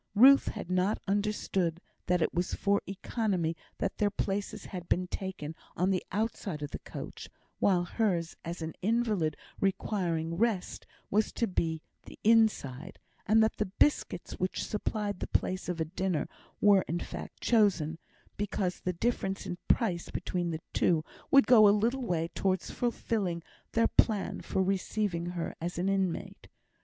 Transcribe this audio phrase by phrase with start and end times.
[0.15, 5.53] Ruth had not understood that it was for economy that their places had been taken
[5.77, 11.45] on the outside of the coach, while hers, as an invalid requiring rest, was to
[11.45, 16.27] be the inside; and that the biscuits which supplied the place of a dinner
[16.59, 17.99] were, in fact, chosen
[18.37, 23.43] because the difference in price between the two would go a little way towards fulfilling
[23.73, 26.47] their plan for receiving her as an inmate.